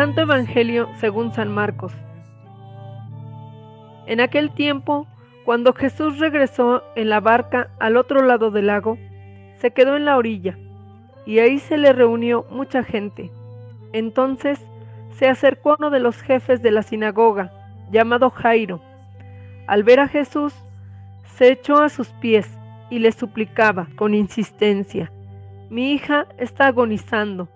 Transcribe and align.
Santo 0.00 0.22
Evangelio 0.22 0.88
según 0.96 1.30
San 1.34 1.52
Marcos. 1.52 1.92
En 4.06 4.22
aquel 4.22 4.50
tiempo, 4.50 5.06
cuando 5.44 5.74
Jesús 5.74 6.18
regresó 6.18 6.82
en 6.96 7.10
la 7.10 7.20
barca 7.20 7.68
al 7.78 7.98
otro 7.98 8.24
lado 8.24 8.50
del 8.50 8.68
lago, 8.68 8.96
se 9.56 9.72
quedó 9.72 9.98
en 9.98 10.06
la 10.06 10.16
orilla, 10.16 10.56
y 11.26 11.40
ahí 11.40 11.58
se 11.58 11.76
le 11.76 11.92
reunió 11.92 12.46
mucha 12.50 12.82
gente. 12.82 13.30
Entonces 13.92 14.66
se 15.18 15.28
acercó 15.28 15.76
uno 15.78 15.90
de 15.90 16.00
los 16.00 16.22
jefes 16.22 16.62
de 16.62 16.70
la 16.70 16.82
sinagoga, 16.82 17.52
llamado 17.90 18.30
Jairo. 18.30 18.80
Al 19.66 19.82
ver 19.82 20.00
a 20.00 20.08
Jesús, 20.08 20.54
se 21.34 21.52
echó 21.52 21.82
a 21.82 21.90
sus 21.90 22.08
pies 22.22 22.48
y 22.88 23.00
le 23.00 23.12
suplicaba 23.12 23.86
con 23.96 24.14
insistencia, 24.14 25.12
Mi 25.68 25.92
hija 25.92 26.26
está 26.38 26.68
agonizando 26.68 27.50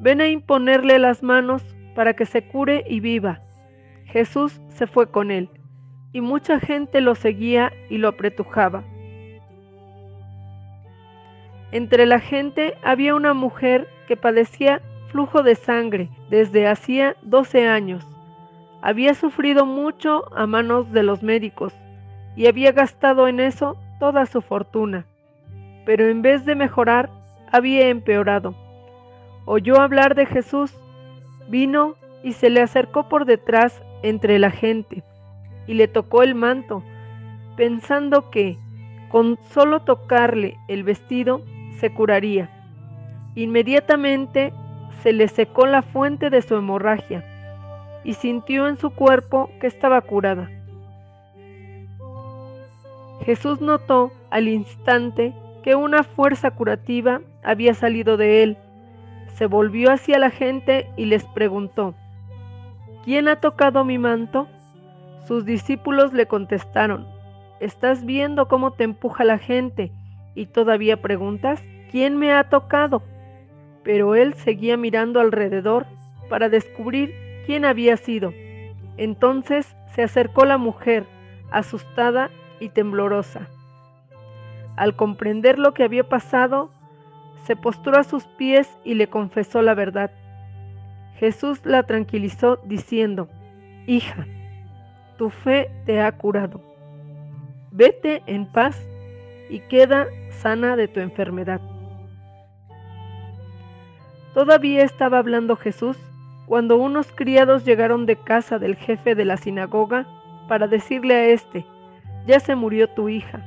Ven 0.00 0.20
a 0.20 0.28
imponerle 0.28 0.98
las 0.98 1.22
manos 1.22 1.62
para 1.94 2.14
que 2.14 2.24
se 2.24 2.42
cure 2.42 2.84
y 2.88 3.00
viva. 3.00 3.40
Jesús 4.04 4.60
se 4.68 4.86
fue 4.86 5.10
con 5.10 5.30
él, 5.30 5.50
y 6.12 6.20
mucha 6.20 6.60
gente 6.60 7.00
lo 7.00 7.14
seguía 7.16 7.72
y 7.90 7.98
lo 7.98 8.08
apretujaba. 8.08 8.84
Entre 11.72 12.06
la 12.06 12.20
gente 12.20 12.78
había 12.82 13.14
una 13.14 13.34
mujer 13.34 13.88
que 14.06 14.16
padecía 14.16 14.80
flujo 15.08 15.42
de 15.42 15.56
sangre 15.56 16.08
desde 16.30 16.68
hacía 16.68 17.16
12 17.22 17.66
años. 17.66 18.06
Había 18.80 19.14
sufrido 19.14 19.66
mucho 19.66 20.32
a 20.34 20.46
manos 20.46 20.92
de 20.92 21.02
los 21.02 21.22
médicos 21.22 21.74
y 22.36 22.46
había 22.46 22.70
gastado 22.70 23.26
en 23.26 23.40
eso 23.40 23.76
toda 23.98 24.24
su 24.26 24.40
fortuna, 24.40 25.06
pero 25.84 26.08
en 26.08 26.22
vez 26.22 26.44
de 26.44 26.54
mejorar, 26.54 27.10
había 27.50 27.88
empeorado 27.88 28.54
oyó 29.50 29.80
hablar 29.80 30.14
de 30.14 30.26
Jesús, 30.26 30.74
vino 31.48 31.94
y 32.22 32.34
se 32.34 32.50
le 32.50 32.60
acercó 32.60 33.08
por 33.08 33.24
detrás 33.24 33.82
entre 34.02 34.38
la 34.38 34.50
gente 34.50 35.02
y 35.66 35.72
le 35.72 35.88
tocó 35.88 36.22
el 36.22 36.34
manto, 36.34 36.82
pensando 37.56 38.28
que 38.28 38.58
con 39.08 39.38
solo 39.54 39.80
tocarle 39.80 40.58
el 40.68 40.84
vestido 40.84 41.40
se 41.80 41.90
curaría. 41.94 42.50
Inmediatamente 43.36 44.52
se 45.02 45.14
le 45.14 45.28
secó 45.28 45.66
la 45.66 45.80
fuente 45.80 46.28
de 46.28 46.42
su 46.42 46.54
hemorragia 46.54 47.24
y 48.04 48.12
sintió 48.12 48.68
en 48.68 48.76
su 48.76 48.90
cuerpo 48.90 49.48
que 49.62 49.66
estaba 49.66 50.02
curada. 50.02 50.50
Jesús 53.24 53.62
notó 53.62 54.12
al 54.28 54.46
instante 54.46 55.32
que 55.62 55.74
una 55.74 56.02
fuerza 56.02 56.50
curativa 56.50 57.22
había 57.42 57.72
salido 57.72 58.18
de 58.18 58.42
él 58.42 58.58
se 59.38 59.46
volvió 59.46 59.92
hacia 59.92 60.18
la 60.18 60.30
gente 60.30 60.90
y 60.96 61.04
les 61.04 61.24
preguntó, 61.24 61.94
¿quién 63.04 63.28
ha 63.28 63.36
tocado 63.36 63.84
mi 63.84 63.96
manto? 63.96 64.48
Sus 65.28 65.44
discípulos 65.44 66.12
le 66.12 66.26
contestaron, 66.26 67.06
¿estás 67.60 68.04
viendo 68.04 68.48
cómo 68.48 68.72
te 68.72 68.82
empuja 68.82 69.22
la 69.22 69.38
gente 69.38 69.92
y 70.34 70.46
todavía 70.46 71.00
preguntas, 71.00 71.62
¿quién 71.92 72.16
me 72.16 72.32
ha 72.32 72.48
tocado? 72.48 73.00
Pero 73.84 74.16
él 74.16 74.34
seguía 74.34 74.76
mirando 74.76 75.20
alrededor 75.20 75.86
para 76.28 76.48
descubrir 76.48 77.14
quién 77.46 77.64
había 77.64 77.96
sido. 77.96 78.34
Entonces 78.96 79.76
se 79.94 80.02
acercó 80.02 80.46
la 80.46 80.58
mujer, 80.58 81.06
asustada 81.52 82.30
y 82.58 82.70
temblorosa. 82.70 83.46
Al 84.74 84.96
comprender 84.96 85.60
lo 85.60 85.74
que 85.74 85.84
había 85.84 86.08
pasado, 86.08 86.72
se 87.44 87.56
postró 87.56 87.98
a 87.98 88.04
sus 88.04 88.24
pies 88.24 88.68
y 88.84 88.94
le 88.94 89.08
confesó 89.08 89.62
la 89.62 89.74
verdad. 89.74 90.10
Jesús 91.16 91.60
la 91.64 91.82
tranquilizó 91.82 92.56
diciendo, 92.64 93.28
Hija, 93.86 94.26
tu 95.16 95.30
fe 95.30 95.70
te 95.86 96.00
ha 96.00 96.12
curado. 96.12 96.60
Vete 97.70 98.22
en 98.26 98.46
paz 98.46 98.80
y 99.50 99.60
queda 99.60 100.06
sana 100.30 100.76
de 100.76 100.88
tu 100.88 101.00
enfermedad. 101.00 101.60
Todavía 104.34 104.84
estaba 104.84 105.18
hablando 105.18 105.56
Jesús 105.56 105.96
cuando 106.46 106.76
unos 106.76 107.12
criados 107.12 107.64
llegaron 107.64 108.06
de 108.06 108.16
casa 108.16 108.58
del 108.58 108.76
jefe 108.76 109.14
de 109.14 109.24
la 109.24 109.36
sinagoga 109.36 110.06
para 110.48 110.66
decirle 110.66 111.14
a 111.14 111.26
éste, 111.26 111.66
ya 112.26 112.40
se 112.40 112.54
murió 112.54 112.88
tu 112.88 113.08
hija. 113.08 113.42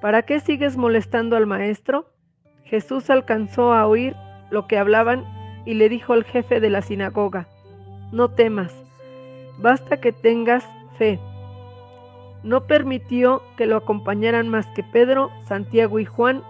¿Para 0.00 0.22
qué 0.22 0.40
sigues 0.40 0.76
molestando 0.76 1.36
al 1.36 1.46
maestro? 1.46 2.11
Jesús 2.64 3.10
alcanzó 3.10 3.72
a 3.72 3.86
oír 3.86 4.16
lo 4.50 4.66
que 4.66 4.78
hablaban 4.78 5.24
y 5.64 5.74
le 5.74 5.88
dijo 5.88 6.12
al 6.12 6.24
jefe 6.24 6.60
de 6.60 6.70
la 6.70 6.82
sinagoga, 6.82 7.46
no 8.12 8.28
temas, 8.28 8.74
basta 9.58 9.98
que 9.98 10.12
tengas 10.12 10.64
fe. 10.98 11.18
No 12.42 12.66
permitió 12.66 13.42
que 13.56 13.66
lo 13.66 13.76
acompañaran 13.76 14.48
más 14.48 14.66
que 14.68 14.82
Pedro, 14.82 15.30
Santiago 15.44 15.98
y 15.98 16.04
Juan, 16.04 16.42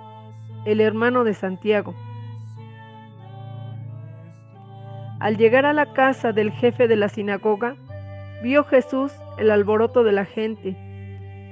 el 0.64 0.80
hermano 0.80 1.24
de 1.24 1.34
Santiago. 1.34 1.94
Al 5.20 5.36
llegar 5.36 5.66
a 5.66 5.72
la 5.72 5.92
casa 5.92 6.32
del 6.32 6.50
jefe 6.50 6.88
de 6.88 6.96
la 6.96 7.08
sinagoga, 7.08 7.76
vio 8.42 8.64
Jesús 8.64 9.12
el 9.38 9.50
alboroto 9.50 10.02
de 10.02 10.12
la 10.12 10.24
gente 10.24 10.76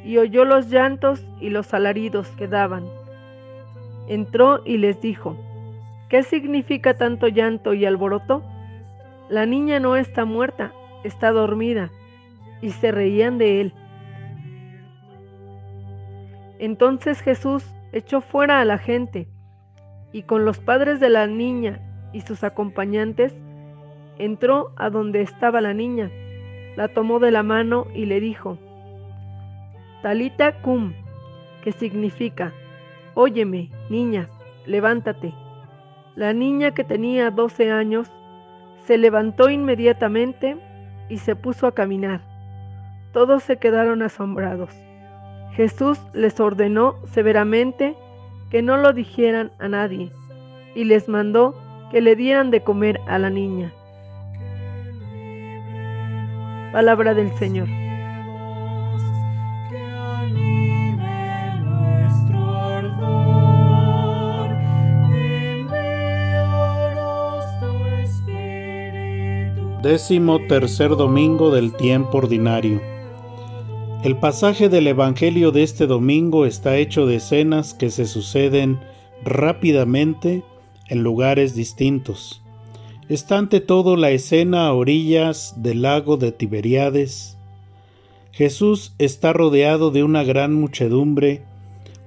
y 0.05 0.17
oyó 0.19 0.45
los 0.45 0.71
llantos 0.71 1.25
y 1.41 1.51
los 1.51 1.73
alaridos 1.75 2.29
que 2.31 2.49
daban 2.49 3.00
entró 4.09 4.63
y 4.65 4.79
les 4.79 5.01
dijo, 5.01 5.37
¿qué 6.09 6.23
significa 6.23 6.97
tanto 6.97 7.29
llanto 7.29 7.75
y 7.75 7.85
alboroto? 7.85 8.43
La 9.29 9.47
niña 9.47 9.79
no 9.81 9.97
está 9.97 10.25
muerta, 10.25 10.73
está 11.05 11.31
dormida. 11.31 11.91
Y 12.63 12.71
se 12.71 12.91
reían 12.91 13.39
de 13.39 13.61
él. 13.61 13.75
Entonces 16.59 17.23
Jesús 17.23 17.65
echó 17.93 18.21
fuera 18.21 18.61
a 18.61 18.65
la 18.65 18.77
gente 18.77 19.29
y 20.13 20.23
con 20.23 20.45
los 20.45 20.59
padres 20.59 21.01
de 21.01 21.09
la 21.09 21.27
niña 21.27 21.81
y 22.13 22.21
sus 22.21 22.45
acompañantes 22.45 23.35
entró 24.19 24.73
a 24.77 24.91
donde 24.91 25.23
estaba 25.23 25.61
la 25.61 25.73
niña, 25.73 26.11
la 26.77 26.89
tomó 26.89 27.19
de 27.19 27.31
la 27.31 27.43
mano 27.43 27.87
y 27.95 28.05
le 28.07 28.21
dijo, 28.21 28.59
Talita 30.03 30.61
cum, 30.61 30.93
que 31.63 31.73
significa, 31.73 32.53
Óyeme, 33.15 33.71
niña, 33.91 34.29
levántate. 34.65 35.35
La 36.15 36.33
niña 36.33 36.73
que 36.73 36.85
tenía 36.85 37.31
doce 37.31 37.71
años 37.71 38.11
se 38.87 38.97
levantó 38.97 39.51
inmediatamente 39.51 40.57
y 41.09 41.19
se 41.19 41.37
puso 41.37 41.67
a 41.67 41.75
caminar. 41.75 42.23
Todos 43.13 43.43
se 43.43 43.59
quedaron 43.59 44.03
asombrados. 44.03 44.71
Jesús 45.53 45.99
les 46.15 46.39
ordenó 46.41 46.95
severamente 47.07 47.97
que 48.51 48.63
no 48.63 48.77
lo 48.77 48.93
dijeran 48.93 49.51
a 49.59 49.69
nadie 49.69 50.11
y 50.75 50.85
les 50.85 51.09
mandó 51.09 51.55
que 51.91 52.01
le 52.01 52.15
dieran 52.15 52.51
de 52.51 52.63
comer 52.63 53.01
a 53.09 53.19
la 53.19 53.31
niña. 53.31 53.73
Palabra 56.73 57.15
del 57.15 57.33
Señor. 57.33 57.80
Décimo 69.83 70.47
tercer 70.47 70.91
domingo 70.91 71.51
del 71.51 71.75
tiempo 71.75 72.19
ordinario. 72.19 72.83
El 74.05 74.19
pasaje 74.19 74.69
del 74.69 74.87
Evangelio 74.87 75.53
de 75.53 75.63
este 75.63 75.87
domingo 75.87 76.45
está 76.45 76.77
hecho 76.77 77.07
de 77.07 77.17
escenas 77.17 77.73
que 77.73 77.89
se 77.89 78.05
suceden 78.05 78.79
rápidamente 79.25 80.45
en 80.89 81.03
lugares 81.03 81.55
distintos. 81.55 82.43
Está 83.09 83.39
ante 83.39 83.61
todo 83.61 83.97
la 83.97 84.11
escena 84.11 84.67
a 84.67 84.75
orillas 84.75 85.55
del 85.57 85.81
lago 85.81 86.19
de 86.19 86.33
Tiberíades. 86.33 87.39
Jesús 88.33 88.95
está 88.99 89.33
rodeado 89.33 89.91
de 89.91 90.05
una 90.05 90.25
gran 90.25 90.53
muchedumbre 90.53 91.43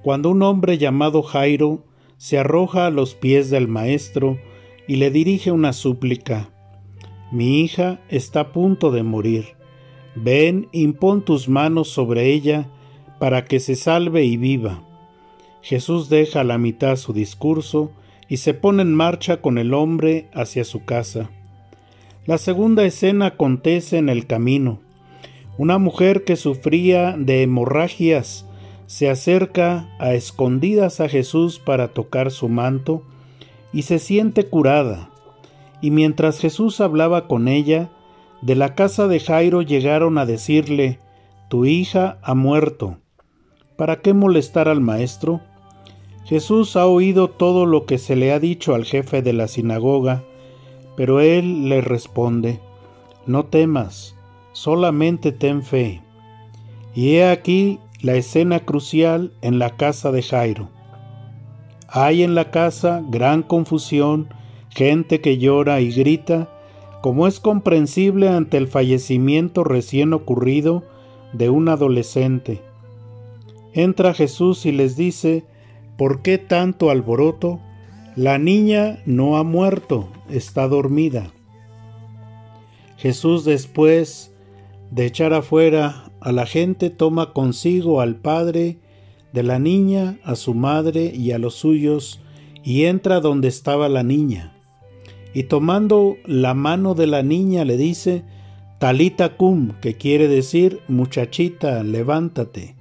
cuando 0.04 0.30
un 0.30 0.42
hombre 0.42 0.78
llamado 0.78 1.24
Jairo 1.24 1.82
se 2.18 2.38
arroja 2.38 2.86
a 2.86 2.90
los 2.90 3.16
pies 3.16 3.50
del 3.50 3.66
Maestro 3.66 4.38
y 4.86 4.94
le 4.94 5.10
dirige 5.10 5.50
una 5.50 5.72
súplica. 5.72 6.53
Mi 7.30 7.60
hija 7.60 8.00
está 8.08 8.40
a 8.40 8.52
punto 8.52 8.90
de 8.90 9.02
morir. 9.02 9.56
Ven, 10.14 10.68
impón 10.72 11.24
tus 11.24 11.48
manos 11.48 11.88
sobre 11.88 12.32
ella 12.32 12.68
para 13.18 13.44
que 13.44 13.60
se 13.60 13.74
salve 13.74 14.24
y 14.24 14.36
viva. 14.36 14.82
Jesús 15.62 16.08
deja 16.08 16.40
a 16.40 16.44
la 16.44 16.58
mitad 16.58 16.96
su 16.96 17.12
discurso 17.12 17.90
y 18.28 18.36
se 18.36 18.54
pone 18.54 18.82
en 18.82 18.94
marcha 18.94 19.40
con 19.40 19.58
el 19.58 19.74
hombre 19.74 20.28
hacia 20.34 20.64
su 20.64 20.84
casa. 20.84 21.30
La 22.26 22.38
segunda 22.38 22.84
escena 22.84 23.26
acontece 23.26 23.98
en 23.98 24.08
el 24.08 24.26
camino. 24.26 24.80
Una 25.56 25.78
mujer 25.78 26.24
que 26.24 26.36
sufría 26.36 27.16
de 27.18 27.42
hemorragias 27.42 28.46
se 28.86 29.08
acerca 29.08 29.88
a 29.98 30.14
escondidas 30.14 31.00
a 31.00 31.08
Jesús 31.08 31.58
para 31.58 31.88
tocar 31.88 32.30
su 32.30 32.48
manto 32.48 33.02
y 33.72 33.82
se 33.82 33.98
siente 33.98 34.44
curada 34.44 35.10
Y 35.84 35.90
mientras 35.90 36.38
Jesús 36.38 36.80
hablaba 36.80 37.28
con 37.28 37.46
ella, 37.46 37.90
de 38.40 38.54
la 38.54 38.74
casa 38.74 39.06
de 39.06 39.20
Jairo 39.20 39.60
llegaron 39.60 40.16
a 40.16 40.24
decirle, 40.24 40.98
Tu 41.50 41.66
hija 41.66 42.16
ha 42.22 42.34
muerto. 42.34 42.96
¿Para 43.76 44.00
qué 44.00 44.14
molestar 44.14 44.70
al 44.70 44.80
maestro? 44.80 45.42
Jesús 46.24 46.76
ha 46.76 46.86
oído 46.86 47.28
todo 47.28 47.66
lo 47.66 47.84
que 47.84 47.98
se 47.98 48.16
le 48.16 48.32
ha 48.32 48.40
dicho 48.40 48.74
al 48.74 48.86
jefe 48.86 49.20
de 49.20 49.34
la 49.34 49.46
sinagoga, 49.46 50.24
pero 50.96 51.20
él 51.20 51.68
le 51.68 51.82
responde, 51.82 52.60
No 53.26 53.44
temas, 53.44 54.16
solamente 54.54 55.32
ten 55.32 55.62
fe. 55.62 56.00
Y 56.94 57.16
he 57.16 57.28
aquí 57.28 57.78
la 58.00 58.14
escena 58.14 58.60
crucial 58.60 59.34
en 59.42 59.58
la 59.58 59.76
casa 59.76 60.10
de 60.12 60.22
Jairo. 60.22 60.70
Hay 61.88 62.22
en 62.22 62.34
la 62.34 62.50
casa 62.50 63.04
gran 63.06 63.42
confusión, 63.42 64.30
gente 64.74 65.20
que 65.20 65.38
llora 65.38 65.80
y 65.80 65.92
grita, 65.92 66.50
como 67.00 67.26
es 67.26 67.38
comprensible 67.38 68.28
ante 68.28 68.56
el 68.56 68.66
fallecimiento 68.66 69.62
recién 69.62 70.12
ocurrido 70.12 70.82
de 71.32 71.50
un 71.50 71.68
adolescente. 71.68 72.62
Entra 73.72 74.14
Jesús 74.14 74.66
y 74.66 74.72
les 74.72 74.96
dice, 74.96 75.44
¿por 75.96 76.22
qué 76.22 76.38
tanto 76.38 76.90
alboroto? 76.90 77.60
La 78.16 78.38
niña 78.38 79.02
no 79.06 79.36
ha 79.36 79.44
muerto, 79.44 80.08
está 80.28 80.66
dormida. 80.68 81.32
Jesús 82.96 83.44
después 83.44 84.32
de 84.90 85.06
echar 85.06 85.34
afuera 85.34 86.10
a 86.20 86.32
la 86.32 86.46
gente 86.46 86.90
toma 86.90 87.32
consigo 87.32 88.00
al 88.00 88.16
padre 88.16 88.78
de 89.32 89.42
la 89.42 89.58
niña, 89.58 90.18
a 90.24 90.36
su 90.36 90.54
madre 90.54 91.12
y 91.14 91.32
a 91.32 91.38
los 91.38 91.54
suyos, 91.54 92.20
y 92.62 92.84
entra 92.84 93.20
donde 93.20 93.48
estaba 93.48 93.88
la 93.88 94.04
niña. 94.04 94.53
Y 95.34 95.44
tomando 95.44 96.16
la 96.24 96.54
mano 96.54 96.94
de 96.94 97.08
la 97.08 97.22
niña 97.24 97.64
le 97.64 97.76
dice, 97.76 98.22
Talita 98.78 99.36
cum, 99.36 99.72
que 99.80 99.96
quiere 99.96 100.28
decir, 100.28 100.80
muchachita, 100.88 101.82
levántate. 101.82 102.76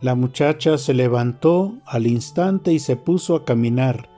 La 0.00 0.14
muchacha 0.14 0.78
se 0.78 0.94
levantó 0.94 1.74
al 1.86 2.06
instante 2.06 2.72
y 2.72 2.78
se 2.78 2.96
puso 2.96 3.34
a 3.34 3.44
caminar. 3.44 4.08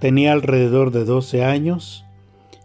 Tenía 0.00 0.32
alrededor 0.32 0.90
de 0.90 1.04
doce 1.04 1.44
años, 1.44 2.04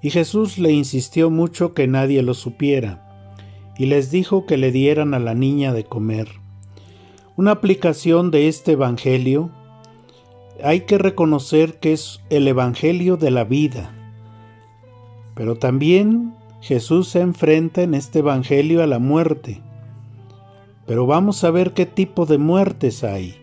y 0.01 0.09
Jesús 0.09 0.57
le 0.57 0.71
insistió 0.71 1.29
mucho 1.29 1.73
que 1.73 1.87
nadie 1.87 2.21
lo 2.21 2.33
supiera, 2.33 3.31
y 3.77 3.85
les 3.85 4.11
dijo 4.11 4.45
que 4.45 4.57
le 4.57 4.71
dieran 4.71 5.13
a 5.13 5.19
la 5.19 5.35
niña 5.35 5.71
de 5.71 5.83
comer. 5.83 6.27
Una 7.37 7.51
aplicación 7.51 8.29
de 8.29 8.47
este 8.47 8.73
Evangelio 8.73 9.51
hay 10.63 10.81
que 10.81 10.97
reconocer 10.97 11.79
que 11.79 11.93
es 11.93 12.21
el 12.29 12.47
Evangelio 12.47 13.17
de 13.17 13.31
la 13.31 13.43
vida, 13.43 14.00
pero 15.35 15.55
también 15.55 16.33
Jesús 16.61 17.09
se 17.09 17.21
enfrenta 17.21 17.81
en 17.81 17.93
este 17.93 18.19
Evangelio 18.19 18.83
a 18.83 18.87
la 18.87 18.99
muerte. 18.99 19.61
Pero 20.85 21.05
vamos 21.05 21.43
a 21.43 21.51
ver 21.51 21.73
qué 21.73 21.85
tipo 21.85 22.25
de 22.25 22.37
muertes 22.37 23.03
hay 23.03 23.41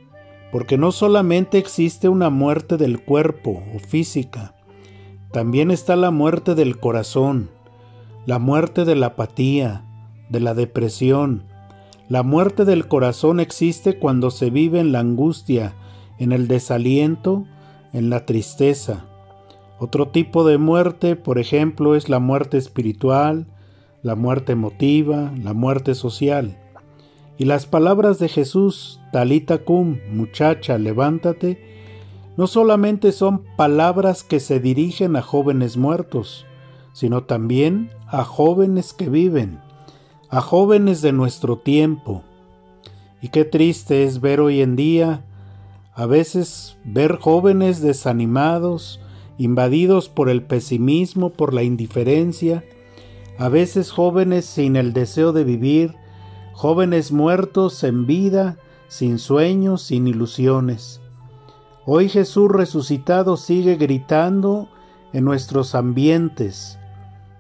porque 0.51 0.79
no 0.79 0.93
solamente 0.93 1.59
existe 1.59 2.09
una 2.09 2.31
muerte 2.31 2.77
del 2.77 3.01
cuerpo 3.01 3.63
o 3.75 3.79
física, 3.79 4.55
también 5.33 5.71
está 5.71 5.95
la 5.97 6.11
muerte 6.11 6.55
del 6.55 6.79
corazón, 6.79 7.51
la 8.25 8.39
muerte 8.39 8.85
de 8.85 8.97
la 8.97 9.09
apatía, 9.09 9.85
de 10.31 10.41
la 10.41 10.55
depresión. 10.55 11.45
La 12.09 12.23
muerte 12.23 12.65
del 12.65 12.89
corazón 12.89 13.39
existe 13.39 13.99
cuando 13.99 14.31
se 14.31 14.49
vive 14.49 14.81
en 14.81 14.93
la 14.93 15.01
angustia, 15.01 15.75
en 16.19 16.33
el 16.33 16.49
desaliento, 16.49 17.45
en 17.93 18.09
la 18.09 18.25
tristeza. 18.25 19.05
Otro 19.79 20.09
tipo 20.09 20.45
de 20.45 20.59
muerte, 20.59 21.15
por 21.15 21.39
ejemplo, 21.39 21.95
es 21.95 22.09
la 22.09 22.19
muerte 22.19 22.59
espiritual, 22.59 23.47
la 24.03 24.15
muerte 24.15 24.53
emotiva, 24.53 25.33
la 25.41 25.53
muerte 25.53 25.95
social. 25.95 26.59
Y 27.37 27.45
las 27.45 27.67
palabras 27.67 28.19
de 28.19 28.29
Jesús, 28.29 29.01
Talita 29.13 29.59
cum, 29.59 29.99
muchacha, 30.11 30.79
levántate, 30.79 31.63
no 32.37 32.47
solamente 32.47 33.13
son 33.13 33.45
palabras 33.57 34.25
que 34.25 34.41
se 34.41 34.59
dirigen 34.59 35.15
a 35.17 35.23
jóvenes 35.23 35.77
muertos, 35.77 36.47
sino 36.93 37.25
también 37.25 37.91
a 38.09 38.25
jóvenes 38.25 38.93
que 38.93 39.09
viven, 39.09 39.61
a 40.29 40.41
jóvenes 40.41 41.03
de 41.03 41.13
nuestro 41.13 41.59
tiempo. 41.59 42.23
Y 43.23 43.29
qué 43.29 43.45
triste 43.45 44.05
es 44.05 44.21
ver 44.21 44.41
hoy 44.41 44.61
en 44.61 44.75
día, 44.75 45.25
a 45.95 46.07
veces 46.07 46.77
ver 46.85 47.19
jóvenes 47.19 47.81
desanimados, 47.81 49.01
invadidos 49.39 50.09
por 50.09 50.29
el 50.29 50.43
pesimismo, 50.43 51.31
por 51.31 51.55
la 51.55 51.63
indiferencia, 51.63 52.65
a 53.39 53.49
veces 53.49 53.93
jóvenes 53.93 54.45
sin 54.45 54.77
el 54.77 54.93
deseo 54.93 55.33
de 55.33 55.45
vivir, 55.45 55.95
jóvenes 56.53 57.13
muertos 57.13 57.85
en 57.85 58.07
vida, 58.07 58.59
sin 58.89 59.19
sueños, 59.19 59.83
sin 59.83 60.09
ilusiones. 60.09 61.01
Hoy 61.87 62.09
Jesús 62.09 62.51
resucitado 62.51 63.37
sigue 63.37 63.77
gritando 63.77 64.69
en 65.13 65.25
nuestros 65.25 65.75
ambientes. 65.75 66.79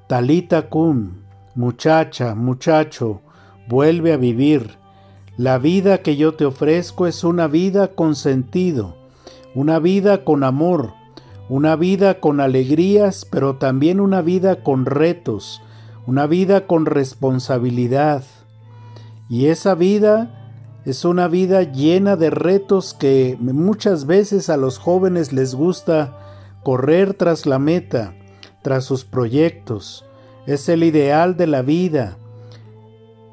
Talita 0.06 0.70
cum, 0.70 1.16
muchacha, 1.54 2.34
muchacho, 2.34 3.20
vuelve 3.68 4.12
a 4.12 4.16
vivir. 4.16 4.78
La 5.36 5.58
vida 5.58 5.98
que 5.98 6.16
yo 6.16 6.34
te 6.34 6.44
ofrezco 6.44 7.06
es 7.06 7.24
una 7.24 7.46
vida 7.46 7.88
con 7.88 8.14
sentido, 8.14 8.96
una 9.54 9.78
vida 9.78 10.24
con 10.24 10.44
amor, 10.44 10.94
una 11.48 11.76
vida 11.76 12.20
con 12.20 12.40
alegrías, 12.40 13.26
pero 13.30 13.56
también 13.56 14.00
una 14.00 14.22
vida 14.22 14.62
con 14.62 14.86
retos, 14.86 15.62
una 16.06 16.26
vida 16.26 16.66
con 16.66 16.86
responsabilidad, 16.86 18.24
y 19.28 19.46
esa 19.46 19.74
vida 19.74 20.38
es 20.84 21.04
una 21.04 21.28
vida 21.28 21.64
llena 21.64 22.16
de 22.16 22.30
retos 22.30 22.94
que 22.94 23.36
muchas 23.40 24.06
veces 24.06 24.48
a 24.48 24.56
los 24.56 24.78
jóvenes 24.78 25.34
les 25.34 25.54
gusta 25.54 26.16
correr 26.62 27.12
tras 27.12 27.44
la 27.44 27.58
meta, 27.58 28.14
tras 28.62 28.84
sus 28.84 29.04
proyectos. 29.04 30.06
Es 30.46 30.68
el 30.70 30.82
ideal 30.82 31.36
de 31.36 31.46
la 31.46 31.60
vida. 31.60 32.16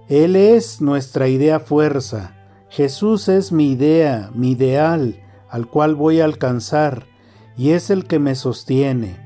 Él 0.09 0.35
es 0.35 0.81
nuestra 0.81 1.29
idea 1.29 1.61
fuerza. 1.61 2.35
Jesús 2.69 3.29
es 3.29 3.53
mi 3.53 3.71
idea, 3.71 4.31
mi 4.33 4.51
ideal, 4.51 5.23
al 5.49 5.67
cual 5.67 5.95
voy 5.95 6.19
a 6.19 6.25
alcanzar, 6.25 7.05
y 7.57 7.71
es 7.71 7.89
el 7.89 8.05
que 8.05 8.19
me 8.19 8.35
sostiene. 8.35 9.17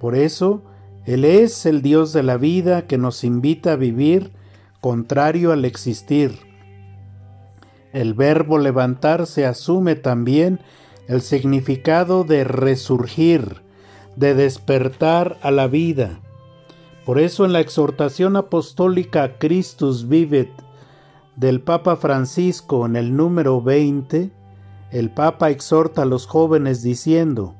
Por 0.00 0.14
eso, 0.14 0.62
Él 1.04 1.24
es 1.24 1.66
el 1.66 1.82
Dios 1.82 2.12
de 2.12 2.22
la 2.22 2.36
vida 2.36 2.86
que 2.86 2.98
nos 2.98 3.24
invita 3.24 3.72
a 3.72 3.76
vivir 3.76 4.32
contrario 4.80 5.52
al 5.52 5.64
existir. 5.64 6.38
El 7.92 8.14
verbo 8.14 8.58
levantarse 8.58 9.46
asume 9.46 9.94
también 9.96 10.60
el 11.08 11.22
significado 11.22 12.24
de 12.24 12.44
resurgir, 12.44 13.62
de 14.16 14.34
despertar 14.34 15.38
a 15.42 15.50
la 15.50 15.66
vida. 15.66 16.20
Por 17.06 17.18
eso 17.18 17.46
en 17.46 17.54
la 17.54 17.60
exhortación 17.60 18.36
apostólica 18.36 19.38
Christus 19.38 20.08
Vivet 20.08 20.50
del 21.36 21.60
Papa 21.60 21.96
Francisco 21.96 22.84
en 22.84 22.96
el 22.96 23.16
número 23.16 23.62
20, 23.62 24.30
el 24.90 25.10
Papa 25.10 25.50
exhorta 25.50 26.02
a 26.02 26.04
los 26.04 26.26
jóvenes 26.26 26.82
diciendo, 26.82 27.54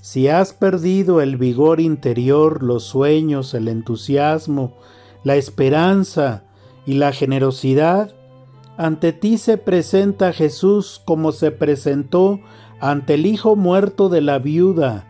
si 0.00 0.28
has 0.28 0.52
perdido 0.52 1.20
el 1.20 1.36
vigor 1.36 1.80
interior, 1.80 2.62
los 2.62 2.84
sueños, 2.84 3.54
el 3.54 3.68
entusiasmo, 3.68 4.74
la 5.24 5.36
esperanza, 5.36 6.44
y 6.86 6.94
la 6.94 7.12
generosidad, 7.12 8.14
ante 8.76 9.12
ti 9.12 9.38
se 9.38 9.58
presenta 9.58 10.32
Jesús 10.32 11.00
como 11.04 11.32
se 11.32 11.50
presentó 11.50 12.40
ante 12.80 13.14
el 13.14 13.26
Hijo 13.26 13.56
muerto 13.56 14.08
de 14.08 14.22
la 14.22 14.38
viuda, 14.38 15.06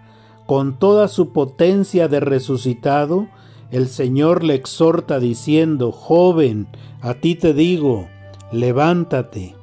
con 0.47 0.79
toda 0.79 1.09
su 1.09 1.33
potencia 1.33 2.09
de 2.09 2.21
resucitado, 2.21 3.29
el 3.71 3.89
Señor 3.89 4.43
le 4.43 4.55
exhorta 4.55 5.21
diciendo, 5.21 5.93
joven, 5.93 6.67
a 7.01 7.15
ti 7.15 7.37
te 7.37 7.55
digo, 7.55 8.09
levántate. 8.51 9.55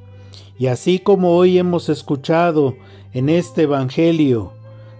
Y 0.58 0.68
así 0.68 0.98
como 0.98 1.36
hoy 1.36 1.58
hemos 1.58 1.90
escuchado 1.90 2.74
en 3.12 3.28
este 3.28 3.62
Evangelio, 3.62 4.54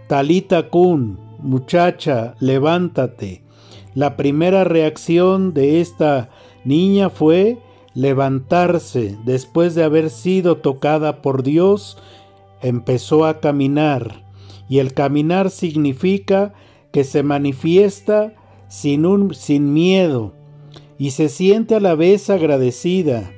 Talita 0.08 0.70
Kun, 0.70 1.18
muchacha, 1.38 2.34
levántate, 2.40 3.42
la 3.94 4.16
primera 4.16 4.64
reacción 4.64 5.52
de 5.52 5.82
esta 5.82 6.30
niña 6.64 7.10
fue 7.10 7.58
levantarse. 7.92 9.18
Después 9.26 9.74
de 9.74 9.84
haber 9.84 10.08
sido 10.08 10.56
tocada 10.56 11.20
por 11.20 11.42
Dios, 11.42 11.98
empezó 12.62 13.26
a 13.26 13.40
caminar, 13.40 14.24
y 14.66 14.78
el 14.78 14.94
caminar 14.94 15.50
significa 15.50 16.54
que 16.90 17.04
se 17.04 17.22
manifiesta 17.22 18.32
sin, 18.68 19.34
sin 19.34 19.74
miedo. 19.74 20.32
Y 20.98 21.10
se 21.10 21.28
siente 21.28 21.74
a 21.74 21.80
la 21.80 21.94
vez 21.94 22.30
agradecida. 22.30 23.30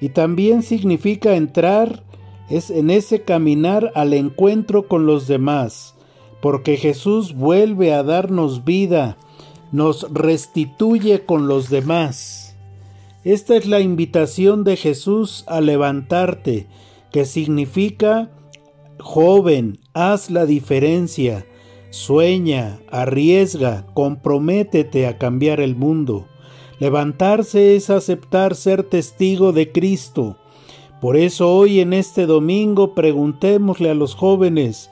Y 0.00 0.10
también 0.10 0.62
significa 0.62 1.36
entrar 1.36 2.02
es 2.48 2.70
en 2.70 2.90
ese 2.90 3.22
caminar 3.22 3.92
al 3.94 4.14
encuentro 4.14 4.86
con 4.86 5.06
los 5.06 5.26
demás, 5.26 5.94
porque 6.40 6.76
Jesús 6.76 7.34
vuelve 7.34 7.92
a 7.92 8.02
darnos 8.02 8.64
vida, 8.64 9.16
nos 9.72 10.06
restituye 10.12 11.24
con 11.24 11.48
los 11.48 11.70
demás. 11.70 12.56
Esta 13.24 13.56
es 13.56 13.66
la 13.66 13.80
invitación 13.80 14.62
de 14.62 14.76
Jesús 14.76 15.44
a 15.48 15.60
levantarte, 15.60 16.66
que 17.10 17.24
significa 17.24 18.30
joven, 18.98 19.78
haz 19.94 20.30
la 20.30 20.46
diferencia, 20.46 21.46
sueña, 21.90 22.78
arriesga, 22.90 23.86
comprométete 23.94 25.06
a 25.06 25.18
cambiar 25.18 25.60
el 25.60 25.74
mundo. 25.74 26.26
Levantarse 26.78 27.74
es 27.74 27.90
aceptar 27.90 28.54
ser 28.54 28.82
testigo 28.82 29.52
de 29.52 29.72
Cristo. 29.72 30.36
Por 31.06 31.16
eso 31.16 31.54
hoy 31.54 31.78
en 31.78 31.92
este 31.92 32.26
domingo 32.26 32.92
preguntémosle 32.92 33.90
a 33.90 33.94
los 33.94 34.16
jóvenes, 34.16 34.90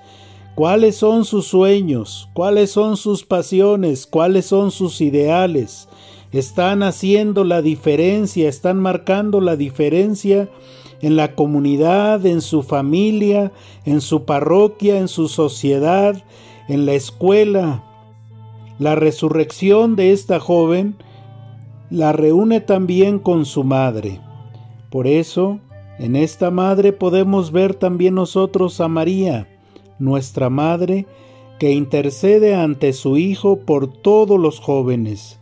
cuáles 0.54 0.94
son 0.94 1.24
sus 1.24 1.48
sueños, 1.48 2.28
cuáles 2.34 2.70
son 2.70 2.96
sus 2.96 3.24
pasiones, 3.24 4.06
cuáles 4.06 4.46
son 4.46 4.70
sus 4.70 5.00
ideales. 5.00 5.88
Están 6.30 6.84
haciendo 6.84 7.42
la 7.42 7.62
diferencia, 7.62 8.48
están 8.48 8.78
marcando 8.78 9.40
la 9.40 9.56
diferencia 9.56 10.48
en 11.02 11.16
la 11.16 11.34
comunidad, 11.34 12.24
en 12.26 12.42
su 12.42 12.62
familia, 12.62 13.50
en 13.84 14.00
su 14.00 14.24
parroquia, 14.24 14.98
en 14.98 15.08
su 15.08 15.26
sociedad, 15.26 16.22
en 16.68 16.86
la 16.86 16.92
escuela. 16.92 17.82
La 18.78 18.94
resurrección 18.94 19.96
de 19.96 20.12
esta 20.12 20.38
joven 20.38 20.94
la 21.90 22.12
reúne 22.12 22.60
también 22.60 23.18
con 23.18 23.44
su 23.46 23.64
madre. 23.64 24.20
Por 24.90 25.08
eso, 25.08 25.58
en 25.98 26.16
esta 26.16 26.50
madre 26.50 26.92
podemos 26.92 27.52
ver 27.52 27.74
también 27.74 28.14
nosotros 28.14 28.80
a 28.80 28.88
María, 28.88 29.48
nuestra 29.98 30.50
madre, 30.50 31.06
que 31.58 31.72
intercede 31.72 32.54
ante 32.54 32.92
su 32.92 33.16
Hijo 33.16 33.60
por 33.60 33.86
todos 33.90 34.38
los 34.40 34.60
jóvenes. 34.60 35.38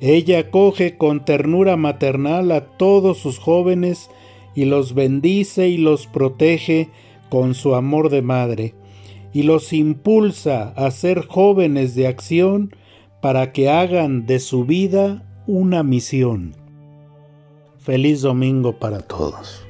Ella 0.00 0.40
acoge 0.40 0.96
con 0.96 1.24
ternura 1.24 1.76
maternal 1.76 2.50
a 2.50 2.62
todos 2.76 3.18
sus 3.18 3.38
jóvenes 3.38 4.10
y 4.54 4.64
los 4.64 4.94
bendice 4.94 5.68
y 5.68 5.78
los 5.78 6.06
protege 6.06 6.88
con 7.28 7.54
su 7.54 7.74
amor 7.74 8.10
de 8.10 8.22
madre, 8.22 8.74
y 9.32 9.42
los 9.42 9.72
impulsa 9.72 10.72
a 10.76 10.90
ser 10.90 11.26
jóvenes 11.26 11.94
de 11.94 12.06
acción 12.06 12.74
para 13.20 13.52
que 13.52 13.70
hagan 13.70 14.26
de 14.26 14.38
su 14.38 14.64
vida 14.64 15.24
una 15.46 15.82
misión. 15.82 16.54
Feliz 17.78 18.22
domingo 18.22 18.78
para 18.78 19.00
todos. 19.00 19.63